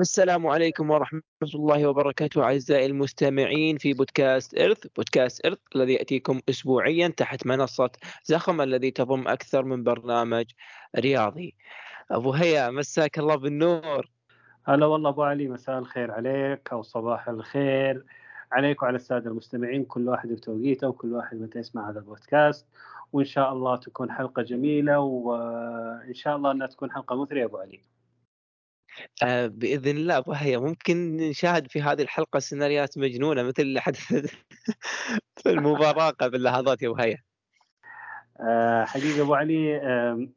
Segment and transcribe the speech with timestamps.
[0.00, 1.22] السلام عليكم ورحمة
[1.54, 4.86] الله وبركاته أعزائي المستمعين في بودكاست إرث.
[4.96, 7.90] بودكاست إرث الذي يأتيكم أسبوعيا تحت منصة
[8.24, 10.44] زخم الذي تضم أكثر من برنامج
[10.96, 11.54] رياضي.
[12.10, 14.10] أبو هيا مساك الله بالنور.
[14.64, 18.04] هلا والله أبو علي مساء الخير عليك أو صباح الخير
[18.52, 22.66] عليك وعلى السادة المستمعين كل واحد بتوقيته وكل واحد متى يسمع هذا البودكاست.
[23.12, 27.95] وإن شاء الله تكون حلقة جميلة وإن شاء الله أنها تكون حلقة مثرية أبو علي.
[29.22, 34.30] آه، بإذن الله أبو هيا ممكن نشاهد في هذه الحلقة سيناريوهات مجنونة مثل اللي حدثت
[35.42, 37.16] في المباراة قبل لحظات يا أبو هيا.
[38.40, 40.28] آه، حقيقة أبو علي آه،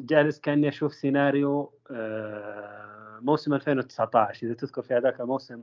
[0.00, 1.72] جالس كأني أشوف سيناريو
[3.20, 5.62] موسم 2019 إذا تذكر في هذاك الموسم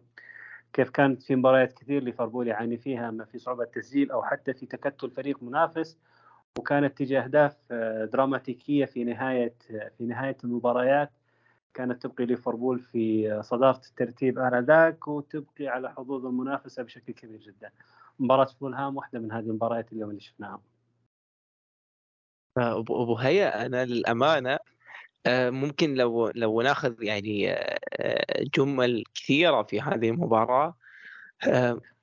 [0.74, 4.66] كيف كانت في مباريات كثير ليفربول يعاني فيها أما في صعوبة تسجيل أو حتى في
[4.66, 5.98] تكتل فريق منافس
[6.60, 7.58] وكانت تجي أهداف
[8.14, 9.54] دراماتيكية في نهاية
[9.98, 11.12] في نهاية المباريات.
[11.74, 17.72] كانت تبقي ليفربول في صدارة الترتيب آنذاك وتبقي على حظوظ المنافسة بشكل كبير جدا.
[18.20, 20.62] مباراة فولهام واحدة من هذه المباريات اليوم اللي شفناها.
[22.58, 24.60] أبو هيا أنا للأمانة
[25.26, 30.78] آه، ممكن لو لو ناخذ يعني آه، جمل كثيرة في هذه المباراة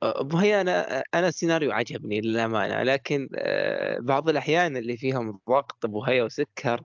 [0.02, 6.04] أبو هي أنا أنا السيناريو عجبني للأمانة لكن آه، بعض الأحيان اللي فيهم ضغط أبو
[6.04, 6.80] هيا وسكر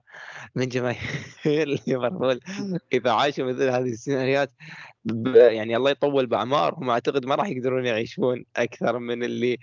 [0.54, 1.00] من جماهير
[1.86, 2.40] ليفربول
[2.92, 4.52] إذا عاشوا مثل هذه السيناريوهات
[5.26, 9.58] يعني الله يطول بأعمارهم أعتقد ما راح يقدرون يعيشون أكثر من اللي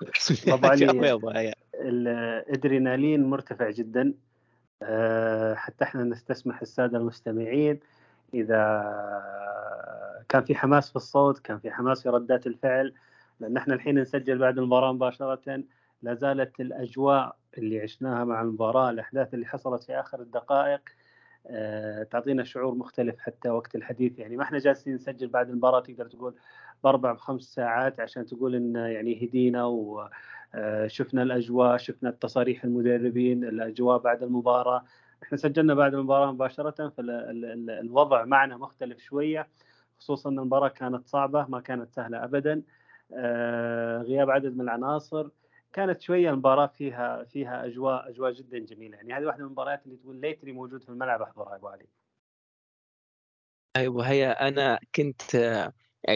[0.50, 0.74] طبعا
[1.74, 4.14] الأدرينالين مرتفع جدا
[4.82, 7.80] آه، حتى إحنا نستسمح السادة المستمعين
[8.34, 8.84] إذا
[10.28, 12.94] كان في حماس في الصوت كان في حماس في ردات الفعل
[13.40, 15.64] لأن إحنا الحين نسجل بعد المباراة مباشرة.
[16.02, 20.80] لا زالت الأجواء اللي عشناها مع المباراة الأحداث اللي حصلت في آخر الدقائق
[21.46, 24.18] أه تعطينا شعور مختلف حتى وقت الحديث.
[24.18, 26.34] يعني ما إحنا جالسين نسجل بعد المباراة تقدر تقول
[26.84, 33.98] بأربع بخمس ساعات عشان تقول إن يعني هدينا وشفنا آه، الأجواء شفنا التصاريح المدربين الأجواء
[33.98, 34.84] بعد المباراة.
[35.22, 39.48] إحنا سجلنا بعد المباراة مباشرة فالوضع معنا مختلف شوية.
[39.98, 42.62] خصوصا إن المباراة كانت صعبة ما كانت سهلة ابدا.
[43.12, 45.28] آه، غياب عدد من العناصر.
[45.72, 48.96] كانت شوية المباراة فيها فيها أجواء أجواء جدا جميلة.
[48.96, 51.86] يعني هذه واحدة من المباريات اللي تقول ليتني موجود في الملعب أحضرها أبو علي.
[53.76, 55.72] أيوه هي أنا كنت آه،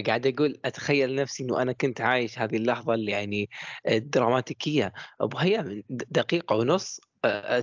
[0.06, 3.50] قاعد أقول أتخيل نفسي إنه أنا كنت عايش هذه اللحظة اللي يعني
[3.88, 7.00] الدراماتيكيه أبو هيا دقيقة ونص.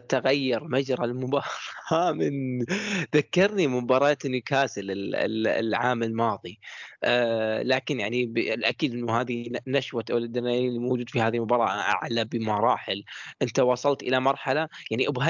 [0.10, 1.44] تغير مجرى المباراة.
[2.14, 2.60] من
[3.16, 4.86] ذكرني مباراة نيوكاسل
[5.48, 6.60] العام الماضي.
[7.64, 13.04] لكن يعني الأكيد أنه هذه نشوة الادرينالين اللي موجود في هذه المباراة أعلى بمراحل.
[13.42, 15.22] أنت وصلت إلى مرحلة يعني أبو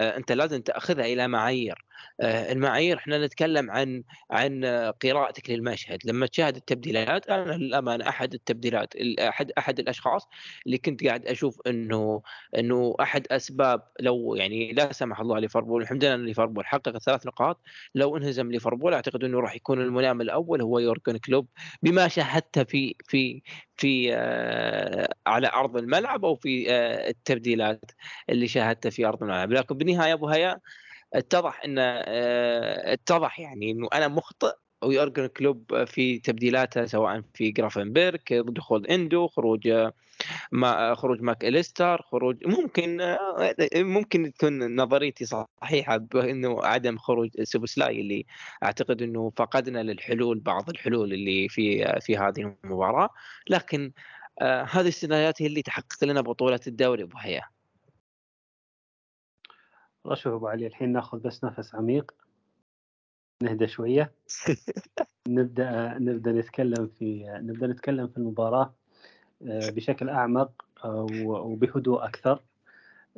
[0.00, 1.84] آه، أنت لازم تأخذها إلى معايير.
[2.20, 4.64] آه، المعايير إحنا نتكلم عن عن
[5.02, 5.98] قراءتك للمشهد.
[6.04, 10.28] لما تشاهد التبديلات أنا للأمانة أحد التبديلات أحد أحد الأشخاص
[10.66, 12.22] اللي كنت قاعد أشوف إنه
[12.58, 17.60] إنه أحد أسباب لو يعني لا سمح الله ليفربول الحمد لله ليفربول حقق ثلاث نقاط
[17.94, 21.48] لو انهزم ليفربول أعتقد إنه راح يكون الملام الأول هو يورجن كلوب
[21.82, 23.42] بما شاهدته في في
[23.76, 26.70] في آه على أرض الملعب أو في
[27.08, 27.90] التبديلات
[28.30, 29.52] اللي شاهدتها في أرض الملعب.
[29.52, 30.60] لكن بالنهاية أبو هيا
[31.14, 34.52] اتضح إن آه، اتضح يعني إنه أنا مخطئ
[34.82, 39.90] ويورجن كلوب في تبديلاته سواء في جرافنبرغ دخول إندو خروج
[40.52, 48.00] ما خروج ماك إليستر خروج ممكن آه، ممكن تكون نظريتي صحيحة بإنه عدم خروج سوبوسلاي
[48.00, 48.26] اللي
[48.62, 53.10] أعتقد إنه فقدنا للحلول بعض الحلول اللي في في هذه المباراة.
[53.48, 53.92] لكن
[54.40, 57.55] آه هذه السيناريوهات هي اللي تحقق لنا بطولة الدوري أبو حياه
[60.14, 62.14] شوف أبو علي الحين ناخذ بس نفس عميق
[63.42, 64.12] نهدى شوية.
[65.28, 68.74] نبدأ نبدأ نتكلم في نبدأ نتكلم في المباراة
[69.48, 72.40] آه، بشكل أعمق آه، وبهدوء أكثر.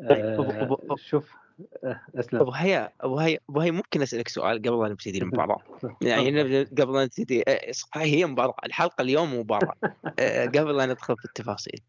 [0.00, 1.34] آه، شوف
[2.14, 2.40] أسلم.
[2.40, 5.58] أبو هيا أبو هيا أبو هيا ممكن أسألك سؤال قبل لا نبتدي المباراة؟
[6.02, 7.44] يعني قبل لا نبتدي
[7.94, 9.74] هي مباراة الحلقة اليوم مباراة
[10.56, 11.80] قبل لا ندخل في التفاصيل.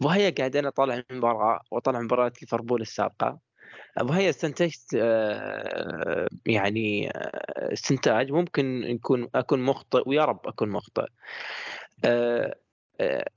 [0.00, 3.49] أبو هيا قاعد أنا طالع المباراة وطالع مباراة ليفربول السابقة.
[3.98, 8.32] أبو هيا استنتجت آه، يعني آه، استنتاج.
[8.32, 11.06] ممكن يكون أكون مخطئ ويا رب أكون مخطئ.
[12.04, 12.54] آه،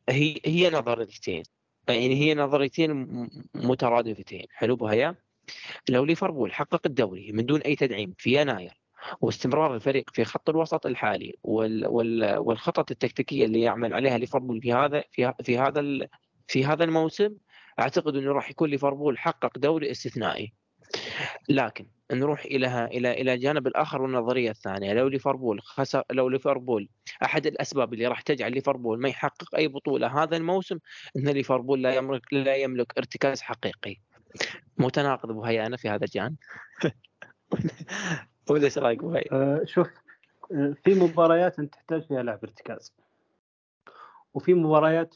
[0.10, 1.44] هي هي نظريتين.
[1.88, 4.46] يعني هي نظريتين مترادفتين.
[4.52, 5.16] حلو أبو هيا؟
[5.90, 8.74] لو ليفربول حقق الدوري من دون أي تدعيم في يناير
[9.22, 14.74] واستمرار الفريق في خط الوسط الحالي وال وال والخطط التكتيكية اللي يعمل عليها ليفربول في
[14.74, 16.08] هذا في هذا
[16.48, 17.36] في هذا الموسم
[17.80, 20.54] أعتقد إنه راح يكون ليفربول حقق دوري استثنائي
[21.50, 26.90] لكن نروح إلى إلى إلى الجانب الآخر والنظرية الثانية، لو ليفربول خسر لو ليفربول
[27.24, 30.80] أحد الأسباب اللي راح تجعل ليفربول ما يحقق أي بطولة هذا الموسم
[31.18, 33.96] إن ليفربول لا يملك لا يملك ارتكاز حقيقي.
[34.78, 36.36] متناقض أبو هيا أنا في هذا الجانب
[38.50, 39.88] ولا إيش رأيك أبو هيا؟ أه شوف
[40.52, 42.94] أه، في مباريات أنت تحتاج فيها لاعب ارتكاز
[44.34, 45.16] وفي مباريات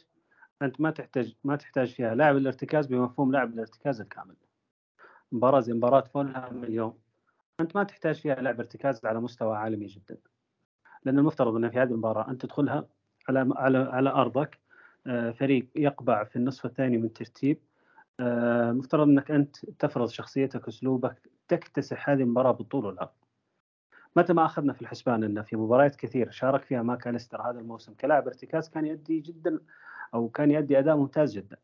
[0.61, 4.35] أنت ما تحتاج ما تحتاج فيها لاعب الارتكاز بمفهوم لاعب الارتكاز الكامل.
[5.31, 6.97] مباراة زي مباراة فولهام اليوم
[7.59, 10.17] أنت ما تحتاج فيها لاعب ارتكاز على مستوى عالمي جدا.
[11.05, 12.87] لأن المفترض ان في هذه المباراة أنت تدخلها
[13.29, 14.59] على على على أرضك
[15.07, 17.59] أه، فريق يقبع في النصف الثاني من ترتيب.
[18.19, 23.09] آه، مفترض إنك أنت تفرض شخصيتك أسلوبك تكتسح هذه المباراة بالطول والعرض
[24.15, 28.27] متى ما أخذنا في الحسبان إنه في مباريات كثير شارك فيها ماكاليستر هذا الموسم كلاعب
[28.27, 29.59] ارتكاز كان يؤدي جدا
[30.13, 31.57] أو كان يؤدي أداء ممتاز جدا.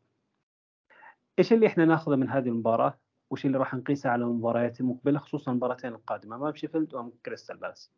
[1.38, 2.98] إيش اللي إحنا نأخذه من هذه المباراة؟
[3.30, 7.90] وش اللي راح نقيسه على المباريات المقبلة خصوصا المباراتين القادمة امام شيفيلد وامام كريستال بالاس.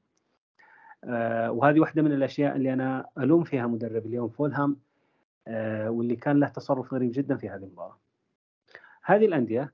[1.04, 4.76] آه وهذه واحدة من الأشياء اللي أنا ألوم فيها مدرب اليوم فولهام
[5.48, 7.98] آه واللي كان له تصرف غريب جدا في هذه المباراة.
[9.02, 9.72] هذه الأندية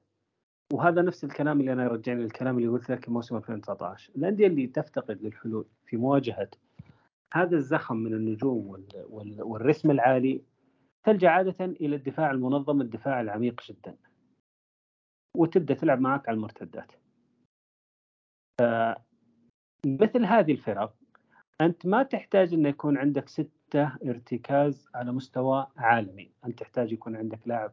[0.73, 5.23] وهذا نفس الكلام اللي أنا يرجعني للكلام اللي قلت لك موسم 2019 الأندية اللي تفتقد
[5.23, 6.49] للحلول في مواجهة
[7.33, 8.87] هذا الزخم من النجوم وال...
[9.09, 9.43] وال...
[9.43, 10.43] والرسم العالي
[11.05, 13.97] تلجأ عادة إلى الدفاع المنظم الدفاع العميق جدا
[15.37, 16.93] وتبدأ تلعب معك على المرتدات
[19.87, 20.95] مثل هذه الفرق
[21.61, 27.41] أنت ما تحتاج إنه يكون عندك ستة ارتكاز على مستوى عالمي أنت تحتاج يكون عندك
[27.47, 27.73] لاعب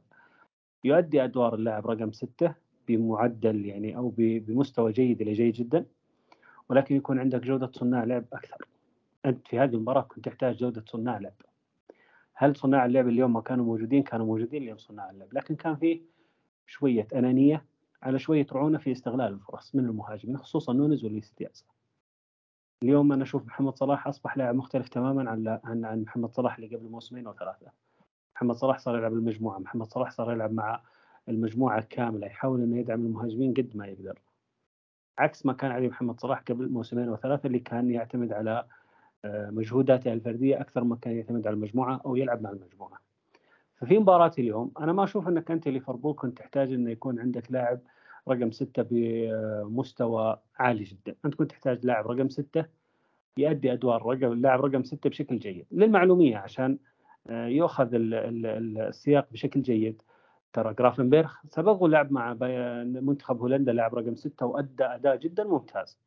[0.83, 2.55] يؤدي أدوار اللاعب رقم ستة
[2.87, 5.85] بمعدل يعني أو بمستوى جيد إلى جيد جدا
[6.69, 8.65] ولكن يكون عندك جودة صناع لعب أكثر.
[9.25, 11.33] أنت في هذه المباراة كنت تحتاج جودة صناع لعب.
[12.41, 16.01] هل صناع اللعب اليوم ما كانوا موجودين؟ كانوا موجودين اليوم صناع اللعب، لكن كان في
[16.67, 17.65] شوية أنانية
[18.03, 21.65] على شوية رعونة في استغلال الفرص من المهاجمين خصوصا نونز وليس دياز.
[22.83, 26.89] اليوم أنا أشوف محمد صلاح أصبح لاعب مختلف تماما عن عن محمد صلاح اللي قبل
[26.89, 27.71] موسمين أو ثلاثة.
[28.35, 30.81] محمد صلاح صار يلعب المجموعة، محمد صلاح صار يلعب مع
[31.29, 34.19] المجموعة كاملة يحاول إنه يدعم المهاجمين قد ما يقدر.
[35.17, 38.65] عكس ما كان عليه محمد صلاح قبل موسمين أو ثلاثة اللي كان يعتمد على
[39.25, 42.99] مجهوداته الفردية أكثر ما كان يعتمد على المجموعة أو يلعب مع المجموعة.
[43.75, 47.79] ففي مباراة اليوم أنا ما أشوف أنك أنت ليفربول كنت تحتاج إنه يكون عندك لاعب
[48.29, 52.65] رقم ستة بمستوى عالي جدا، أنت كنت تحتاج لاعب رقم ستة
[53.37, 56.77] يؤدي أدوار رقم اللاعب رقم ستة بشكل جيد، للمعلومية عشان
[57.29, 60.01] آه، يؤخذ السياق بشكل جيد.
[60.53, 62.33] ترى جرافنبرغ سبق ولعب مع
[62.83, 65.97] منتخب هولندا لاعب رقم ستة وأدى أداء جدا ممتاز.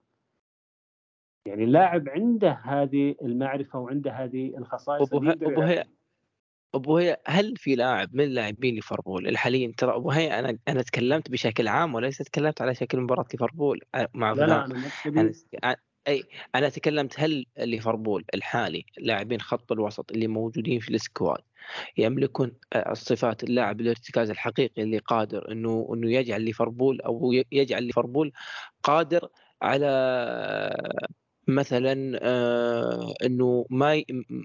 [1.47, 5.85] يعني اللاعب عنده هذه المعرفة وعنده هذه الخصائص أبو, أبو هي
[6.75, 11.31] أبو هي هل في لاعب من لاعبين ليفربول الحاليين؟ ترى أبو هي أنا أنا تكلمت
[11.31, 13.81] بشكل عام وليس تكلمت على شكل مباراة ليفربول
[14.15, 15.33] مع لا لا أنا
[15.65, 15.77] أنا
[16.09, 16.25] أي
[16.55, 21.41] أنا تكلمت هل ليفربول الحالي لاعبين خط الوسط اللي موجودين في السكواد
[21.97, 28.33] يملكون الصفات اللاعب الارتكاز الحقيقي اللي قادر إنه إنه يجعل ليفربول أو يجعل ليفربول
[28.83, 29.29] قادر
[29.63, 29.89] على
[31.49, 34.03] مثلا آه إنه ما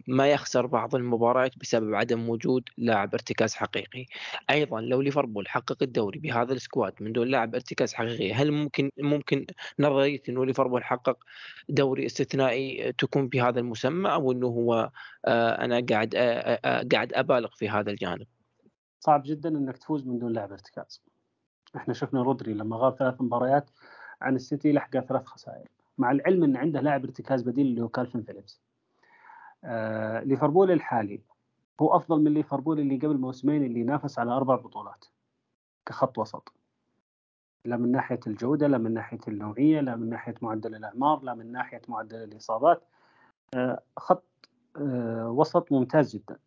[0.08, 4.06] ما يخسر بعض المباريات بسبب عدم وجود لاعب ارتكاز حقيقي.
[4.50, 8.90] أيضا لو ليفربول حقق الدوري بهذا ال squad من دون لاعب ارتكاز حقيقي هل ممكن
[9.00, 9.46] ممكن
[9.80, 11.18] نظرية إنه ليفربول حقق
[11.70, 14.92] دوري استثنائي تكون بهذا المسمى أو إنه هو
[15.26, 18.28] آه أنا قاعد آه آه قاعد أبالغ في هذا الجانب؟
[19.00, 21.02] صعب جدا إنك تفوز من دون لاعب ارتكاز.
[21.76, 23.70] إحنا شفنا رودري لما غاب ثلاث مباريات
[24.22, 25.77] عن السيتي لحق ثلاث خسائر.
[25.98, 28.62] مع العلم إن عنده لاعب ارتكاز بديل اللي هو كالفن فيليبس.
[29.64, 31.22] آه ليفربول الحالي
[31.82, 35.06] هو أفضل من ليفربول اللي قبل موسمين اللي نافس على أربع بطولات
[35.86, 36.54] كخط وسط.
[37.66, 41.52] لا من ناحية الجودة لا من ناحية النوعية لا من ناحية معدل الأعمار لا من
[41.52, 42.84] ناحية معدل الإصابات.
[43.54, 44.24] آه خط
[44.78, 46.40] آه وسط ممتاز جدا.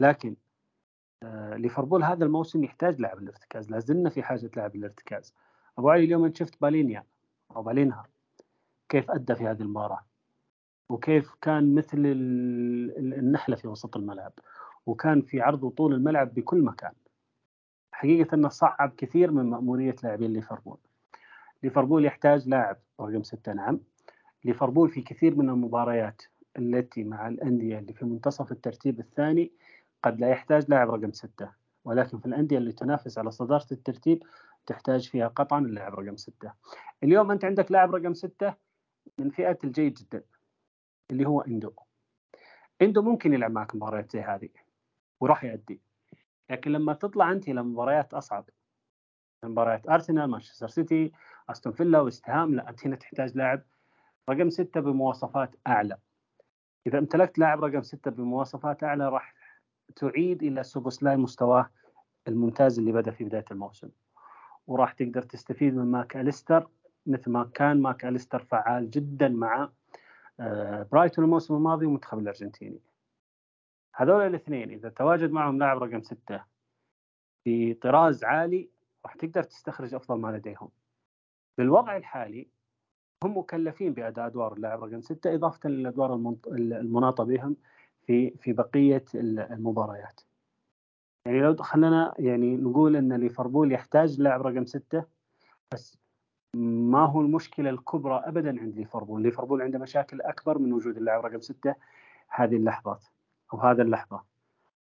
[0.00, 0.36] لكن
[1.22, 5.34] آه ليفربول هذا الموسم يحتاج لاعب الارتكاز لازلنا في حاجة لاعب الارتكاز
[5.78, 7.04] أبو علي اليوم أنت شفت بالينيا.
[7.56, 8.04] أو بالينها
[8.88, 10.04] كيف أدى في هذه المباراة؟
[10.88, 11.98] وكيف كان مثل
[12.98, 14.32] النحلة في وسط الملعب؟
[14.86, 16.92] وكان في عرض وطول الملعب بكل مكان.
[17.92, 20.78] حقيقة أنه صعب كثير من مأمورية لاعبين ليفربول.
[21.62, 23.80] ليفربول يحتاج لاعب رقم ستة نعم.
[24.44, 26.22] ليفربول في كثير من المباريات
[26.58, 29.52] التي مع الأندية اللي في منتصف الترتيب الثاني
[30.02, 31.50] قد لا يحتاج لاعب رقم ستة.
[31.84, 34.22] ولكن في الأندية اللي تنافس على صدارة الترتيب
[34.66, 36.52] تحتاج فيها قطعا اللاعب رقم ستة.
[37.02, 38.54] اليوم أنت عندك لاعب رقم ستة
[39.18, 40.22] من فئة الجيد جدا
[41.10, 41.72] اللي هو إندو.
[42.82, 44.48] إندو ممكن يلعب معك مباريات زي هذه
[45.20, 45.80] وراح يأدي
[46.50, 48.48] لكن لما تطلع أنت إلى مباريات أصعب
[49.44, 51.12] مباريات أرسنال مانشستر سيتي
[51.50, 53.62] أستون فيلا وست هام لا أنت هنا تحتاج لاعب
[54.30, 55.98] رقم ستة بمواصفات أعلى.
[56.86, 59.34] إذا امتلكت لاعب رقم ستة بمواصفات أعلى راح
[59.96, 61.70] تعيد إلى سوبوسلاي مستواه
[62.28, 63.88] الممتاز اللي بدأ في بداية الموسم.
[64.70, 66.68] وراح تقدر تستفيد من ماك أليستر
[67.06, 69.70] مثل ما كان ماك أليستر فعال جدا مع
[70.40, 72.80] آه، برايتون الموسم الماضي والمنتخب الأرجنتيني
[73.94, 76.44] هذول الاثنين إذا تواجد معهم لاعب رقم ستة
[77.44, 78.68] في طراز عالي
[79.04, 80.68] راح تقدر تستخرج أفضل ما لديهم
[81.58, 82.48] بالوضع الحالي
[83.24, 87.56] هم مكلفين بأداء أدوار اللاعب رقم ستة إضافة للأدوار المناطة بهم
[88.06, 90.20] في في بقية المباريات.
[91.26, 95.04] يعني لو خلينا يعني نقول إن ليفربول يحتاج لاعب رقم ستة
[95.72, 95.98] بس
[96.54, 101.40] ما هو المشكلة الكبرى ابدا عند ليفربول، ليفربول عنده مشاكل أكبر من وجود اللاعب رقم
[101.40, 101.74] ستة
[102.28, 103.04] هذه اللحظات
[103.52, 104.22] أو هذا اللحظة.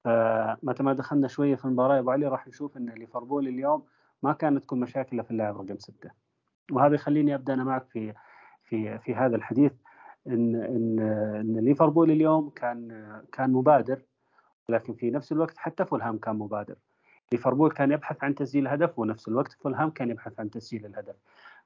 [0.04, 3.86] فمتى ما دخلنا شوية في المباراة يا أبو علي راح نشوف إن ليفربول اليوم
[4.24, 6.12] ما كانت تكون مشاكله في اللاعب رقم ستة.
[6.72, 8.14] وهذا يخليني أبدأ أنا معك في
[8.64, 9.72] في في هذا الحديث
[10.28, 11.00] إن إن
[11.40, 14.02] إن ليفربول اليوم كان كان مبادر
[14.70, 16.76] لكن في نفس الوقت حتى فولهام كان مبادر.
[17.32, 21.16] ليفربول كان يبحث عن تسجيل هدف ونفس الوقت فولهام كان يبحث عن تسجيل الهدف.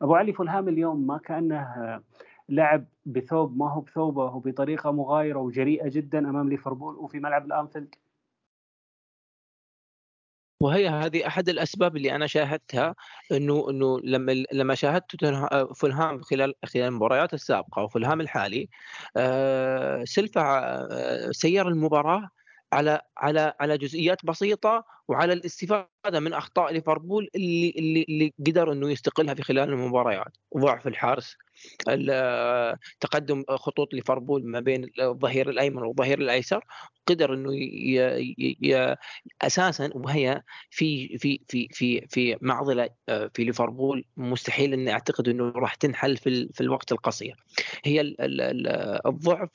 [0.02, 2.02] أبو علي فولهام اليوم ما كأنه
[2.50, 7.96] لعب بثوب ما هو بثوبه وبطريقه مغايرة وجريئة جدا أمام ليفربول وفي ملعب الأنفيلد.
[10.64, 12.96] وهي هذه أحد الأسباب اللي أنا شاهدتها
[13.32, 15.26] إنه إنه لما لما شاهدت
[15.76, 18.70] فولهام خلال خلال المباريات السابقة وفولهام الحالي
[19.18, 20.06] آه،
[20.38, 22.30] آه، سير المباراة
[22.74, 28.92] على على على جزئيات بسيطة وعلى الاستفادة من أخطاء ليفربول اللي اللي اللي قدر إنه
[28.92, 30.38] يستقلها في خلال المباريات.
[30.58, 31.38] ضعف الحارس
[33.00, 36.66] تقدم خطوط ليفربول ما بين الظهير الأيمن والظهير الأيسر
[37.08, 38.36] قدر إنه ي...
[38.62, 38.96] ي...
[39.42, 45.50] أساسا وهي في في في في في معضلة آه، في ليفربول مستحيل إني أعتقد إنه
[45.56, 47.36] راح تنحل في في الوقت القصير.
[47.86, 48.16] هي
[49.06, 49.50] الضعف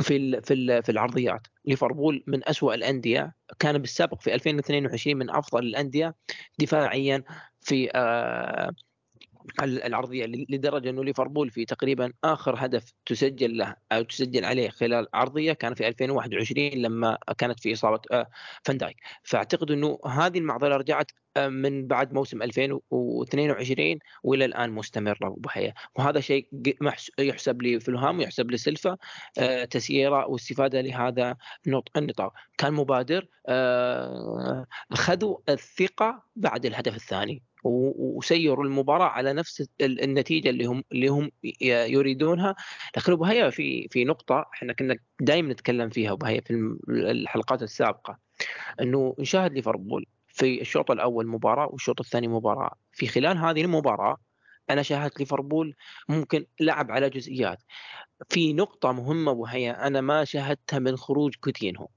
[0.00, 1.46] في في في العرضيات.
[1.64, 6.14] ليفربول من أسوأ الأندية كان بالسابق في 2022 من أفضل الأندية
[6.58, 7.24] دفاعيا
[7.60, 8.70] في آه،
[9.62, 15.52] العرضية لدرجة إنه ليفربول في تقريبا آخر هدف تسجل له أو تسجل عليه خلال عرضية
[15.52, 18.30] كان في 2021 لما كانت في إصابة آه،
[18.64, 25.74] فاندايك فأعتقد إنه هذه المعضلة رجعت آه، من بعد موسم 2022 وإلى الآن مستمره بهي
[25.96, 26.48] وهذا شيء
[27.18, 28.96] يحسب لفلهام ويحسب لسلفا
[29.38, 31.36] آه، تسييرة واستفادة لهذا
[31.96, 32.32] النطاق.
[32.58, 33.26] كان مبادر
[34.92, 37.47] اخذوا الثقة بعد الهدف الثاني.
[37.64, 41.30] وسيروا المباراة على نفس النتيجة اللي هم اللي هم
[41.62, 42.54] يريدونها.
[42.96, 48.18] لكن وبهي في في نقطة إحنا كنا دائما نتكلم فيها وبهي في الحلقات السابقة
[48.80, 52.74] إنه نشاهد ليفربول في الشوط الأول مباراة والشوط الثاني مباراة.
[52.92, 54.16] في خلال هذه المباراة
[54.70, 55.74] أنا شاهدت ليفربول
[56.08, 57.62] ممكن لعب على جزئيات.
[58.28, 61.88] في نقطة مهمة وهي أنا ما شاهدتها من خروج كوتينهو.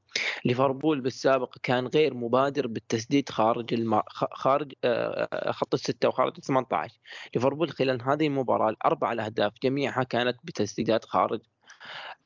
[0.46, 4.02] ليفربول بالسابق كان غير مبادر بالتسديد خارج الم...
[4.34, 7.00] خارج آه، خط الستة وخارج ال 18
[7.36, 11.42] ليفربول خلال هذه المباراة الأربع الأهداف جميعها كانت بتسديدات خارج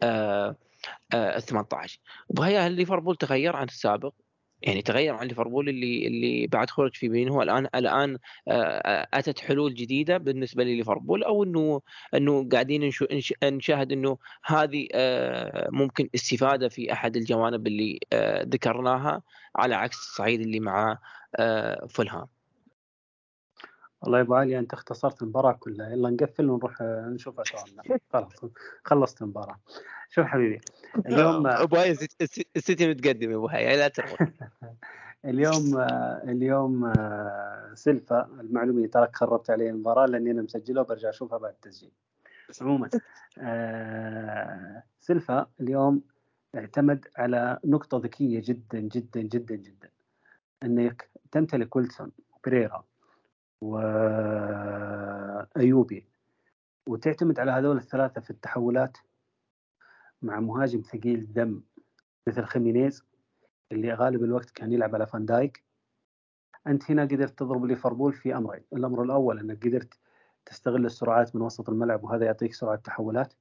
[0.03, 0.55] ال
[1.13, 1.99] 18
[2.29, 4.13] وبهي هل ليفربول تغير عن السابق؟
[4.61, 10.17] يعني تغير عن ليفربول اللي اللي بعد خروج فيبينهو الآن الآن آه، أتت حلول جديدة
[10.17, 11.81] بالنسبة لليفربول أو إنه
[12.13, 12.91] إنه قاعدين
[13.43, 19.21] نشاهد إنه هذه آه، ممكن استفادة في أحد الجوانب اللي آه، ذكرناها
[19.55, 20.97] على عكس الصعيد اللي مع
[21.89, 22.27] فولهام.
[24.01, 28.33] والله يا ابو علي أنت اختصرت المباراة كلها يلا نقفل ونروح نشوف اسئلتنا خلاص
[28.83, 29.59] خلصت المباراة
[30.09, 30.61] شوف حبيبي؟
[31.05, 31.97] اليوم أبو هاي
[32.55, 34.17] السيتي متقدم يا أبو هاي لا تروح.
[35.25, 35.79] اليوم
[36.23, 36.93] اليوم
[37.73, 41.91] سيلفا المعلومة تراك خربت علي المباراة لأني أنا مسجله وبرجع أشوفها بعد التسجيل.
[42.61, 42.89] عموما
[43.39, 46.01] آه، سيلفا اليوم
[46.55, 49.89] اعتمد على نقطة ذكية جدا جدا جدا جدا.
[50.63, 52.11] إنك تمتلك ويلسون
[52.45, 52.83] بيريرا
[55.55, 56.05] وايوبي
[56.87, 58.97] وتعتمد على هذول الثلاثة في التحولات
[60.25, 61.61] مع مهاجم ثقيل الدم
[62.27, 63.03] مثل خيمينيز
[63.71, 65.63] اللي غالب الوقت كان يلعب على فان دايك.
[66.67, 68.63] أنت هنا قدرت تضرب ليفربول في أمرين.
[68.73, 69.99] الأمر الأول أنك قدرت
[70.45, 73.33] تستغل السرعات من وسط الملعب وهذا يعطيك سرعة تحولات.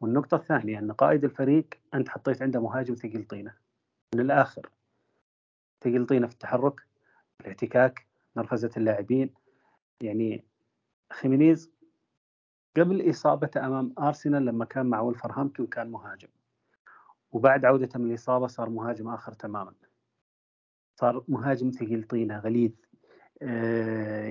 [0.00, 3.54] والنقطة الثانية أن قائد الفريق أنت حطيت عنده مهاجم ثقيل طينة.
[4.14, 4.70] من الآخر
[5.80, 6.80] ثقيل طينة في التحرك
[7.40, 9.30] الاحتكاك نرفزة اللاعبين.
[10.00, 10.44] يعني
[11.12, 11.70] خيمينيز
[12.76, 16.28] قبل إصابته أمام أرسنال لما كان مع ولفرهامبتون كان مهاجم.
[17.32, 19.72] وبعد عودته من الإصابة صار مهاجم آخر تماما.
[21.00, 22.72] صار مهاجم ثقيل طينة غليظ
[23.42, 24.26] آه،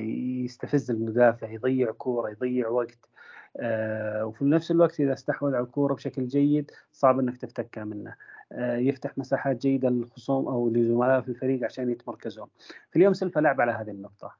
[0.45, 3.09] يستفز المدافع يضيع كورة يضيع وقت
[3.57, 8.15] آه، وفي نفس الوقت إذا استحوذ على الكورة بشكل جيد صعب إنك تفتكها منه.
[8.51, 12.47] آه، يفتح مساحات جيدة للخصوم أو لزملاء في الفريق عشان يتمركزون.
[12.91, 14.35] في اليوم سيلفا لعب على هذه النقطة.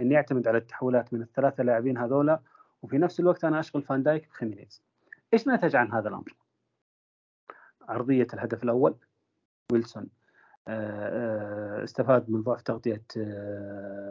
[0.00, 2.40] إني أعتمد على التحولات من الثلاثة لاعبين هذولا
[2.82, 4.82] وفي نفس الوقت أنا أشغل فان دايك بخيمينيز.
[5.34, 6.34] إيش نتج عن هذا الأمر؟
[7.88, 8.94] عرضية الهدف الأول
[9.72, 10.08] ويلسون
[11.84, 13.02] استفاد من ضعف تغطية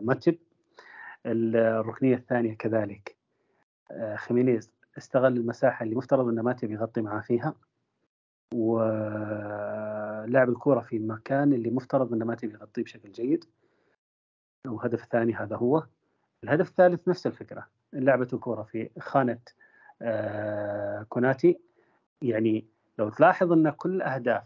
[0.01, 0.38] ماتب
[1.25, 3.17] الركنية الثانية كذلك
[4.15, 7.55] خيمينيز استغل المساحة اللي مفترض أن ماتب يغطي معاه فيها.
[8.53, 13.45] ولعب الكرة في المكان اللي مفترض أن ماتب يغطيه بشكل جيد.
[14.67, 15.83] والهدف الثاني هذا هو.
[16.43, 17.67] الهدف الثالث نفس الفكرة.
[17.93, 19.39] لعبة الكرة في خانة
[21.10, 21.60] كوناتي.
[22.22, 22.65] يعني
[23.00, 24.43] لو تلاحظ إن كل أهداف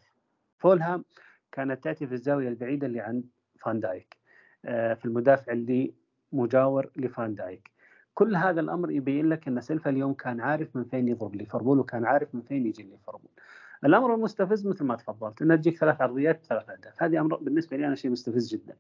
[0.60, 1.06] فولهام
[1.52, 3.24] كانت تأتي في الزاوية البعيدة اللي عند
[3.60, 4.18] فان دايك
[4.66, 5.94] آه، في المدافع اللي
[6.32, 7.72] مجاور لفان دايك.
[8.14, 12.06] كل هذا الأمر يبين لك إن سيلفا اليوم كان عارف من فين يضرب ليفربول وكان
[12.06, 13.30] عارف من فين يجي ليفربول.
[13.86, 17.04] الأمر المستفز مثل ما تفضلت إنه تجيك ثلاث عرضيات ثلاث أهداف.
[17.04, 18.76] هذه أمر بالنسبة لي أنا شيء مستفز جدا.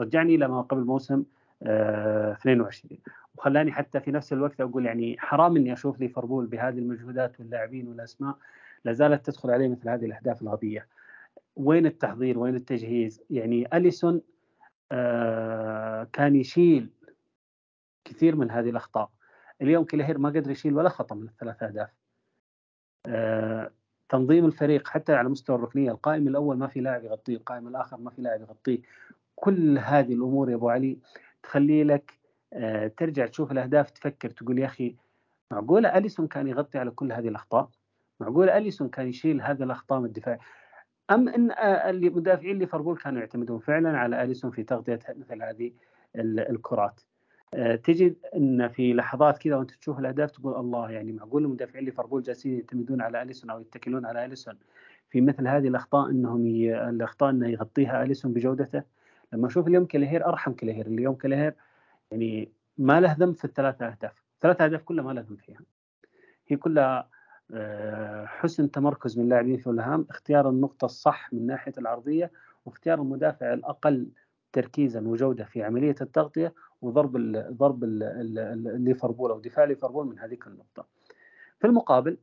[0.00, 1.24] رجعني إلى ما قبل موسم آه
[1.66, 2.98] 22
[3.36, 8.36] وخلاني حتى في نفس الوقت أقول يعني حرام إني أشوف ليفربول بهذه المجهودات واللاعبين والأسماء
[8.84, 10.86] لا زالت تدخل عليه مثل هذه الأهداف الغبية.
[11.56, 14.20] وين التحضير؟ وين التجهيز؟ يعني أليسون
[14.92, 16.90] آه كان يشيل
[18.04, 19.10] كثير من هذه الأخطاء.
[19.62, 21.88] اليوم كليهير ما قدر يشيل ولا خطأ من الثلاث أهداف.
[23.06, 23.70] آه
[24.08, 28.10] تنظيم الفريق حتى على مستوى الركنية القائم الأول ما في لاعب يغطيه القائم الآخر ما
[28.10, 28.78] في لاعب يغطيه.
[29.36, 30.98] كل هذه الأمور يا أبو علي
[31.48, 32.18] تخلي لك
[32.52, 34.96] آه ترجع تشوف الأهداف تفكر تقول يا أخي
[35.50, 37.68] معقولة أليسون كان يغطي على كل هذه الأخطاء؟
[38.20, 40.38] معقولة أليسون كان يشيل هذه الأخطاء من الدفاع؟
[41.10, 45.72] أم إن آه، مدافعين ليفربول كانوا يعتمدون فعلا على أليسون في تغطية مثل هذه
[46.16, 47.00] الكرات.
[47.54, 52.22] آه، تجد إن في لحظات كذا وأنت تشوف الأهداف تقول الله يعني معقول مدافعين ليفربول
[52.22, 54.58] جالسين يعتمدون على أليسون أو يتكلون على أليسون
[55.10, 56.88] في مثل هذه الأخطاء إنهم ي...
[56.88, 58.82] الأخطاء إنه يغطيها أليسون بجودته؟
[59.34, 61.54] لما أشوف اليوم كليهير أرحم كليهير اليوم كليهير
[62.10, 65.60] يعني ما له ذنب في الثلاثة أهداف الثلاثة أهداف كلها ما له ذنب فيها.
[66.48, 67.08] هي كلها
[67.50, 72.30] آه، حسن تمركز من لاعبين فولهام اختيار النقطة الصح من ناحية العرضية
[72.64, 74.08] واختيار المدافع الأقل
[74.52, 77.84] تركيزا وجودة في عملية التغطية وضرب ال ضرب
[78.64, 80.86] ليفربول أو دفاع ليفربول من هذيك النقطة.
[81.60, 82.18] في المقابل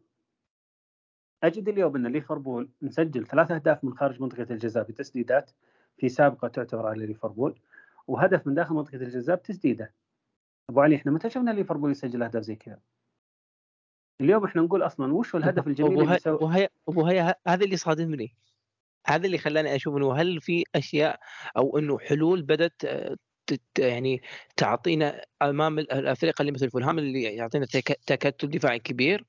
[1.43, 5.51] أجد اليوم أن ليفربول مسجل ثلاث أهداف من خارج منطقة الجزاء بتسديدات
[6.01, 7.59] في سابقة تعتبر على ليفربول
[8.07, 9.93] وهدف من داخل منطقة الجزاء بتسديدة.
[10.69, 12.79] أبو علي إحنا متى شفنا ليفربول يسجل أهداف زي كذا؟
[14.21, 17.65] اليوم إحنا نقول أصلا وش هو الهدف الجميل اللي بيسوي ابو هي ابو هي هذا
[17.65, 18.35] اللي صادمني.
[19.07, 21.19] هذا اللي خلاني أشوف إنه هل في أشياء
[21.57, 23.17] أو إنه حلول بدأت آه،
[23.79, 24.21] يعني
[24.57, 27.65] تعطينا أمام الأفرقة اللي مثل فولهام اللي يعطينا
[28.07, 29.25] تكتل دفاعي كبير؟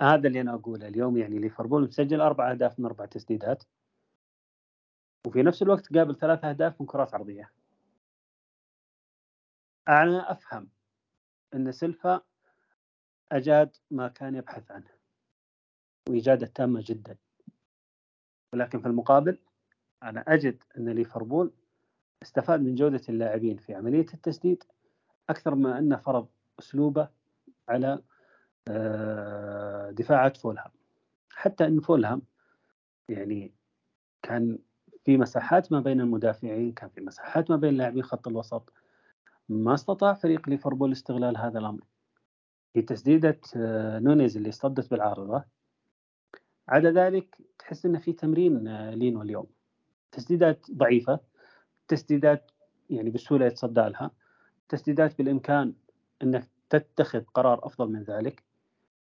[0.00, 3.62] هذا اللي أنا أقوله اليوم يعني ليفربول مسجل أربع أهداف من أربع تسديدات.
[5.26, 7.50] وفي نفس الوقت قابل ثلاث أهداف من كرات عرضية.
[9.88, 10.68] أنا أفهم
[11.54, 12.20] إن سيلفا
[13.32, 14.90] أجاد ما كان يبحث عنه
[16.08, 17.16] وإجادة تامة جدا.
[18.52, 19.38] ولكن في المقابل
[20.02, 21.52] أنا أجد أن ليفربول
[22.22, 24.64] استفاد من جودة اللاعبين في عملية التسديد
[25.30, 27.08] أكثر ما أنه فرض أسلوبه
[27.68, 28.02] على
[28.68, 30.70] آه، دفاعات فولهام.
[31.32, 32.22] حتى أن فولهام
[33.08, 33.54] يعني
[34.22, 34.58] كان
[35.06, 38.72] في مساحات ما بين المدافعين كان في مساحات ما بين لاعبين خط الوسط.
[39.48, 41.80] ما استطاع فريق ليفربول استغلال هذا الأمر.
[42.74, 45.44] في تسديدة آه، نونيز اللي صدت بالعارضة
[46.68, 49.46] عدا ذلك تحس انه في تمرين آه، لينو اليوم.
[50.12, 51.20] تسديدات ضعيفة
[51.88, 52.50] تسديدات
[52.90, 54.10] يعني بسهولة يتصدى لها
[54.68, 55.74] تسديدات بالإمكان
[56.22, 58.42] أنك تتخذ قرار أفضل من ذلك.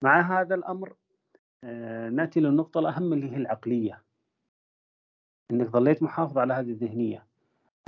[0.01, 0.95] مع هذا الأمر
[1.63, 4.08] آه، نأتي للنقطة الأهم اللي هي العقلية.
[5.51, 7.25] أنك ظليت محافظ على هذه الذهنية.